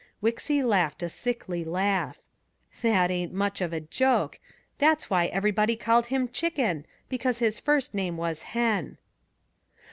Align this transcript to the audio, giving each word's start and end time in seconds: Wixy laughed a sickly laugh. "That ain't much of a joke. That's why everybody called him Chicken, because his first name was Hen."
Wixy 0.19 0.63
laughed 0.63 1.03
a 1.03 1.09
sickly 1.09 1.63
laugh. 1.63 2.17
"That 2.81 3.11
ain't 3.11 3.31
much 3.33 3.61
of 3.61 3.71
a 3.71 3.79
joke. 3.79 4.39
That's 4.79 5.11
why 5.11 5.27
everybody 5.27 5.75
called 5.75 6.07
him 6.07 6.27
Chicken, 6.29 6.87
because 7.07 7.37
his 7.37 7.59
first 7.59 7.93
name 7.93 8.17
was 8.17 8.41
Hen." 8.41 8.97